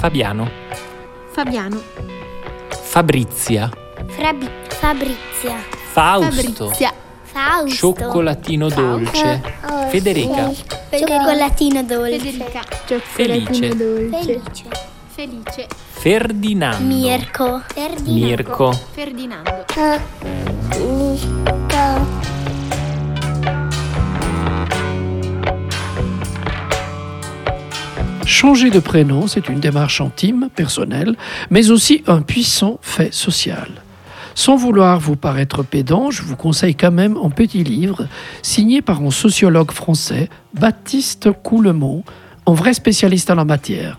[0.00, 0.48] Fabiano.
[1.32, 1.78] Fabiano.
[2.70, 3.70] Fabrizia.
[4.06, 5.56] Frabi- Fabrizia.
[5.92, 6.30] Fausto.
[6.30, 6.92] Fabrizia.
[7.24, 7.76] Fausto.
[7.76, 9.40] Cioccolatino dolce.
[9.90, 10.50] Federica.
[10.90, 12.18] Cioccolatino dolce.
[12.18, 12.62] Federica.
[12.98, 13.68] Felice.
[13.68, 14.68] Felice.
[15.12, 15.66] Felice.
[15.90, 16.82] Ferdinando.
[16.86, 17.62] Mirko.
[17.74, 18.12] Ferdinando.
[18.12, 18.72] Mirko.
[18.72, 19.64] Ferdinando.
[19.76, 21.49] Mirko.
[28.40, 31.14] Changer de prénom, c'est une démarche intime, personnelle,
[31.50, 33.68] mais aussi un puissant fait social.
[34.34, 38.08] Sans vouloir vous paraître pédant, je vous conseille quand même un petit livre
[38.40, 42.02] signé par un sociologue français, Baptiste Coulemont,
[42.46, 43.98] un vrai spécialiste en la matière.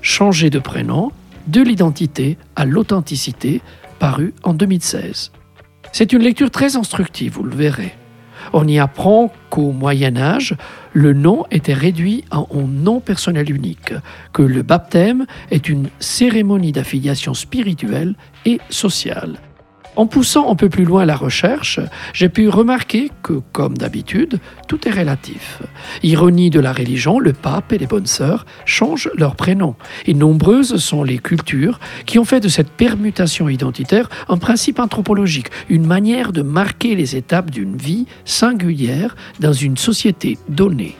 [0.00, 1.12] Changer de prénom,
[1.46, 3.60] de l'identité à l'authenticité,
[3.98, 5.30] paru en 2016.
[5.92, 7.94] C'est une lecture très instructive, vous le verrez.
[8.52, 10.56] On y apprend qu'au Moyen Âge,
[10.92, 13.92] le nom était réduit en un nom personnel unique,
[14.32, 19.38] que le baptême est une cérémonie d'affiliation spirituelle et sociale.
[19.98, 21.80] En poussant un peu plus loin la recherche,
[22.12, 25.60] j'ai pu remarquer que, comme d'habitude, tout est relatif.
[26.04, 29.74] Ironie de la religion, le pape et les bonnes sœurs changent leur prénom.
[30.06, 35.48] Et nombreuses sont les cultures qui ont fait de cette permutation identitaire un principe anthropologique,
[35.68, 40.94] une manière de marquer les étapes d'une vie singulière dans une société donnée.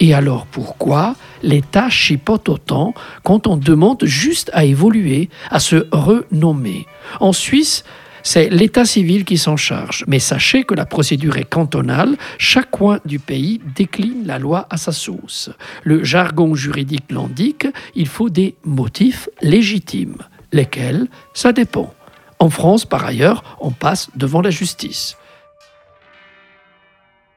[0.00, 6.86] Et alors pourquoi l'État chipote autant quand on demande juste à évoluer, à se renommer?
[7.20, 7.84] En Suisse,
[8.26, 10.04] c'est l'État civil qui s'en charge.
[10.08, 12.16] Mais sachez que la procédure est cantonale.
[12.38, 15.50] Chaque coin du pays décline la loi à sa sauce.
[15.84, 20.16] Le jargon juridique l'indique, il faut des motifs légitimes.
[20.50, 21.06] Lesquels?
[21.34, 21.94] Ça dépend.
[22.40, 25.16] En France, par ailleurs, on passe devant la justice.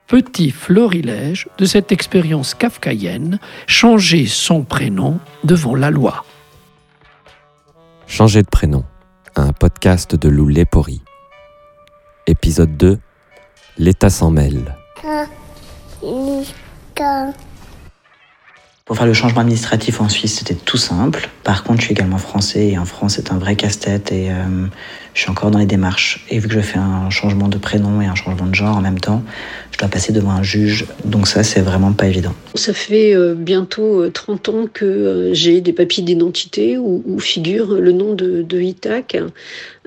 [0.08, 6.26] Petit florilège de cette expérience kafkaïenne, changer son prénom devant la loi.
[8.08, 8.84] Changer de prénom,
[9.40, 11.02] un podcast de Lou Lepori.
[12.28, 13.00] Épisode 2
[13.78, 14.76] L'État s'en mêle.
[16.04, 17.34] Mirko.
[18.90, 21.30] Pour faire le changement administratif en Suisse, c'était tout simple.
[21.44, 24.66] Par contre, je suis également français et en France, c'est un vrai casse-tête et euh,
[25.14, 26.26] je suis encore dans les démarches.
[26.32, 28.82] Et vu que je fais un changement de prénom et un changement de genre en
[28.82, 29.22] même temps,
[29.70, 30.88] je dois passer devant un juge.
[31.06, 32.34] Donc ça, c'est vraiment pas évident.
[32.56, 37.76] Ça fait euh, bientôt euh, 30 ans que euh, j'ai des papiers d'identité où, figure
[37.76, 39.16] le nom de, de Itac.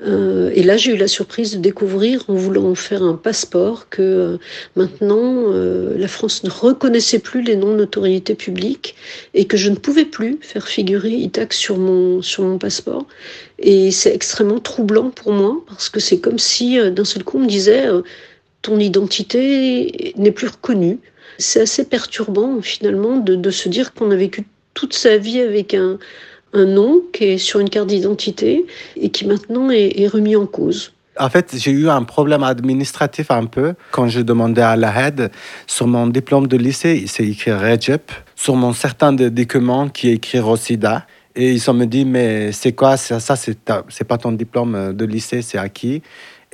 [0.05, 4.01] Euh, et là, j'ai eu la surprise de découvrir, en voulant faire un passeport, que
[4.01, 4.37] euh,
[4.75, 8.92] maintenant, euh, la France ne reconnaissait plus les noms de notoriété publique
[9.33, 13.05] et que je ne pouvais plus faire figurer Itac sur mon, sur mon passeport.
[13.59, 17.37] Et c'est extrêmement troublant pour moi parce que c'est comme si euh, d'un seul coup
[17.37, 18.01] on me disait euh,
[18.61, 20.99] ton identité n'est plus reconnue.
[21.37, 25.73] C'est assez perturbant finalement de, de se dire qu'on a vécu toute sa vie avec
[25.73, 25.97] un,
[26.53, 28.65] un nom qui est sur une carte d'identité
[28.95, 30.93] et qui maintenant est, est remis en cause.
[31.19, 35.31] En fait, j'ai eu un problème administratif un peu quand j'ai demandé à la aide
[35.67, 40.13] sur mon diplôme de lycée, c'est écrit Recep, sur mon certain de document qui est
[40.13, 41.05] écrit Rosida.
[41.35, 42.95] Et ils ont me dit, mais c'est quoi?
[42.97, 46.01] Ça, ça c'est pas ton diplôme de lycée, c'est à qui?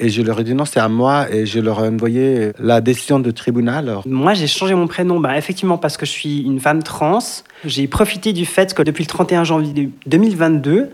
[0.02, 1.28] Et je leur ai dit, non, c'est à moi.
[1.30, 3.98] Et je leur ai envoyé la décision du tribunal.
[4.06, 7.20] Moi, j'ai changé mon prénom, bah, effectivement, parce que je suis une femme trans.
[7.66, 10.90] J'ai profité du fait que depuis le 31 janvier 2022,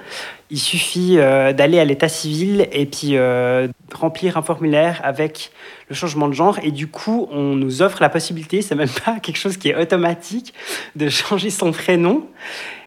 [0.49, 5.51] il suffit euh, d'aller à l'état civil et puis euh, remplir un formulaire avec
[5.89, 6.59] le changement de genre.
[6.63, 9.75] Et du coup, on nous offre la possibilité, c'est même pas quelque chose qui est
[9.75, 10.53] automatique,
[10.95, 12.25] de changer son prénom.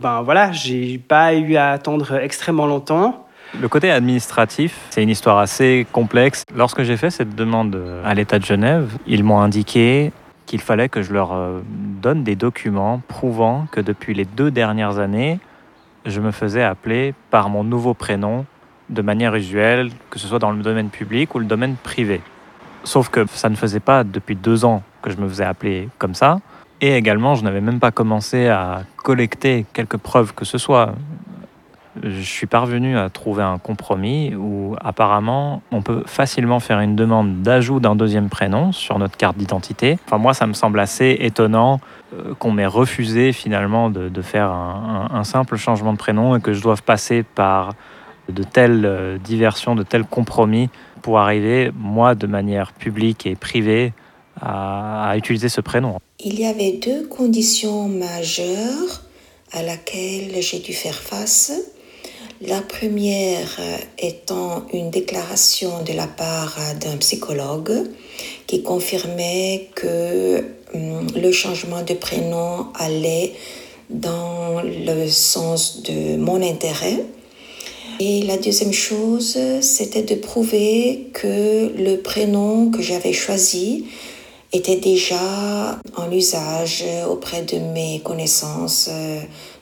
[0.00, 3.26] Ben voilà, j'ai pas eu à attendre extrêmement longtemps.
[3.58, 6.44] Le côté administratif, c'est une histoire assez complexe.
[6.54, 10.12] Lorsque j'ai fait cette demande à l'État de Genève, ils m'ont indiqué
[10.48, 11.60] qu'il fallait que je leur euh,
[12.02, 15.38] donne des documents prouvant que depuis les deux dernières années,
[16.10, 18.44] je me faisais appeler par mon nouveau prénom
[18.88, 22.21] de manière usuelle, que ce soit dans le domaine public ou le domaine privé.
[22.84, 26.15] Sauf que ça ne faisait pas depuis deux ans que je me faisais appeler comme
[26.15, 26.41] ça.
[26.80, 30.94] Et également, je n'avais même pas commencé à collecter quelques preuves que ce soit
[32.03, 37.42] je suis parvenu à trouver un compromis où apparemment on peut facilement faire une demande
[37.42, 39.98] d'ajout d'un deuxième prénom sur notre carte d'identité.
[40.06, 41.80] Enfin moi ça me semble assez étonnant
[42.15, 46.62] euh, qu'on m'ait refusé finalement de, faire un, simple changement de prénom et que je
[46.62, 47.74] doive passer par
[48.28, 50.71] de telles euh, diversions, de tels compromis
[51.03, 53.92] pour arriver moi de manière publique et privée
[54.41, 55.98] à utiliser ce prénom.
[56.21, 59.03] Il y avait deux conditions majeures
[59.53, 61.53] à laquelle j'ai dû faire face.
[62.40, 67.72] La première euh, étant une déclaration de la part euh, d'un psychologue
[68.46, 73.32] qui confirmait que hum, le changement de prénom allait
[73.90, 77.04] dans le sens de mon intérêt.
[77.98, 83.86] Et la deuxième chose, c'était de prouver que le prénom que j'avais choisi
[84.53, 88.89] était déjà en usage auprès de mes connaissances,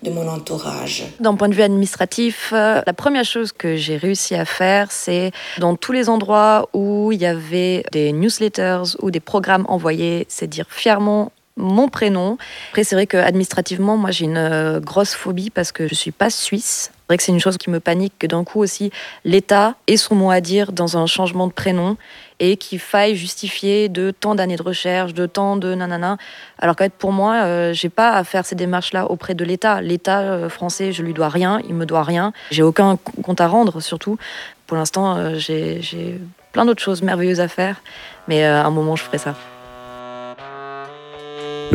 [0.03, 1.05] de mon entourage.
[1.21, 5.33] D'un point de vue administratif, euh, la première chose que j'ai réussi à faire, c'est
[5.59, 10.47] dans tous les endroits où il y avait des newsletters ou des programmes envoyés, c'est
[10.47, 12.39] dire fièrement mon prénom.
[12.71, 16.13] Après, c'est vrai que administrativement, moi, j'ai une euh, grosse phobie parce que je suis
[16.13, 16.91] pas suisse.
[16.93, 18.91] C'est vrai que c'est une chose qui me panique que d'un coup aussi,
[19.25, 21.97] l'État ait son mot à dire dans un changement de prénom
[22.41, 26.19] et qu'il faille justifier de tant d'années de recherche, de tant de nanana.
[26.59, 29.81] Alors qu'en fait, pour moi, euh, j'ai pas à faire ces démarches-là auprès de l'État.
[29.81, 32.33] L'État euh, français, je lui dois rien, il me doit rien.
[32.51, 34.19] J'ai aucun compte à rendre, surtout.
[34.67, 36.21] Pour l'instant, euh, j'ai
[36.53, 37.83] plein d'autres choses merveilleuses à faire,
[38.29, 39.37] mais à un moment, je ferai ça.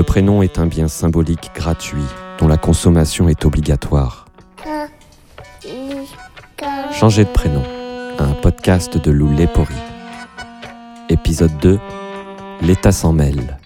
[0.01, 2.01] Le prénom est un bien symbolique gratuit
[2.39, 4.25] dont la consommation est obligatoire.
[6.91, 7.61] Changer de prénom,
[8.17, 9.75] un podcast de Lou Lepori.
[11.09, 11.79] Épisode 2
[12.63, 13.59] L'État s'en mêle.